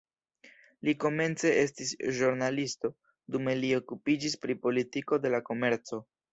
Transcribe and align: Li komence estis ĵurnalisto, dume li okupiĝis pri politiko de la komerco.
Li 0.87 0.95
komence 1.03 1.51
estis 1.65 1.91
ĵurnalisto, 2.21 2.93
dume 3.37 3.57
li 3.61 3.71
okupiĝis 3.83 4.39
pri 4.47 4.59
politiko 4.67 5.25
de 5.27 5.37
la 5.39 5.47
komerco. 5.53 6.05